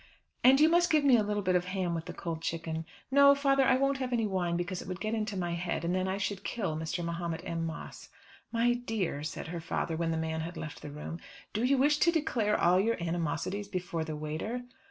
"And 0.43 0.59
you 0.59 0.67
must 0.67 0.89
give 0.89 1.03
me 1.03 1.15
a 1.15 1.21
little 1.21 1.43
bit 1.43 1.55
of 1.55 1.65
ham 1.65 1.93
with 1.93 2.05
the 2.05 2.11
cold 2.13 2.41
chicken. 2.41 2.87
No, 3.11 3.35
father; 3.35 3.63
I 3.63 3.77
won't 3.77 3.99
have 3.99 4.11
any 4.11 4.25
wine 4.25 4.57
because 4.57 4.81
it 4.81 4.87
would 4.87 4.99
get 4.99 5.13
into 5.13 5.37
my 5.37 5.53
head, 5.53 5.85
and 5.85 5.93
then 5.93 6.07
I 6.07 6.17
should 6.17 6.43
kill 6.43 6.75
Mr. 6.75 7.05
Mahomet 7.05 7.41
M. 7.43 7.67
Moss." 7.67 8.09
"My 8.51 8.73
dear," 8.73 9.21
said 9.21 9.49
her 9.49 9.61
father 9.61 9.95
when 9.95 10.09
the 10.09 10.17
man 10.17 10.41
had 10.41 10.57
left 10.57 10.81
the 10.81 10.89
room, 10.89 11.19
"do 11.53 11.63
you 11.63 11.77
wish 11.77 11.99
to 11.99 12.11
declare 12.11 12.59
all 12.59 12.79
your 12.79 12.97
animosities 12.99 13.67
before 13.67 14.03
the 14.03 14.15
waiter?" 14.15 14.63